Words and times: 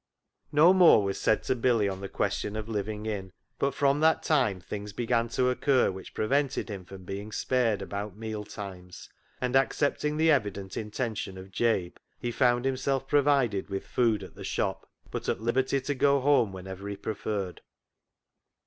No 0.51 0.73
more 0.73 1.03
was 1.03 1.21
said 1.21 1.43
to 1.43 1.55
Billy 1.55 1.87
on 1.87 2.01
the 2.01 2.09
question 2.09 2.55
of 2.55 2.67
living 2.67 3.05
in, 3.05 3.31
but 3.59 3.75
from 3.75 3.99
that 3.99 4.23
time 4.23 4.59
things 4.59 4.93
began 4.93 5.29
to 5.29 5.51
occur 5.51 5.91
which 5.91 6.15
prevented 6.15 6.69
him 6.69 6.85
from 6.85 7.03
being 7.03 7.31
spared 7.31 7.83
about 7.83 8.17
meal 8.17 8.43
times, 8.43 9.09
and 9.39 9.55
accepting 9.55 10.17
the 10.17 10.31
evident 10.31 10.75
intention 10.75 11.37
of 11.37 11.51
Jabe, 11.51 11.97
he 12.19 12.31
found 12.31 12.65
himself 12.65 13.07
provided 13.07 13.69
with 13.69 13.85
food 13.85 14.23
at 14.23 14.33
the 14.33 14.43
shop, 14.43 14.89
but 15.11 15.29
at 15.29 15.39
liberty 15.39 15.79
to 15.81 15.93
go 15.93 16.19
home 16.19 16.51
whenever 16.51 16.87
he 16.89 16.97
preferred. 16.97 17.61